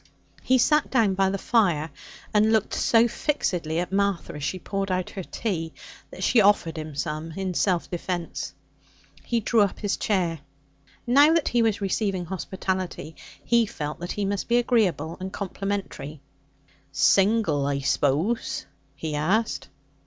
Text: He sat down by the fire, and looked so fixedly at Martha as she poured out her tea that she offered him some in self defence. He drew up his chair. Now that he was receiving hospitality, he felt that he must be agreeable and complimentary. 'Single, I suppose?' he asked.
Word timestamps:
He 0.41 0.57
sat 0.57 0.89
down 0.89 1.13
by 1.13 1.29
the 1.29 1.37
fire, 1.37 1.91
and 2.33 2.51
looked 2.51 2.73
so 2.73 3.07
fixedly 3.07 3.77
at 3.77 3.91
Martha 3.91 4.33
as 4.33 4.43
she 4.43 4.57
poured 4.57 4.89
out 4.89 5.11
her 5.11 5.21
tea 5.21 5.73
that 6.09 6.23
she 6.23 6.41
offered 6.41 6.75
him 6.75 6.95
some 6.95 7.33
in 7.33 7.53
self 7.53 7.87
defence. 7.87 8.55
He 9.23 9.41
drew 9.41 9.61
up 9.61 9.77
his 9.77 9.97
chair. 9.97 10.39
Now 11.05 11.33
that 11.35 11.49
he 11.49 11.61
was 11.61 11.81
receiving 11.81 12.25
hospitality, 12.25 13.15
he 13.45 13.67
felt 13.67 13.99
that 13.99 14.13
he 14.13 14.25
must 14.25 14.47
be 14.47 14.57
agreeable 14.57 15.17
and 15.19 15.31
complimentary. 15.31 16.19
'Single, 16.91 17.67
I 17.67 17.77
suppose?' 17.81 18.65
he 18.95 19.13
asked. 19.13 19.69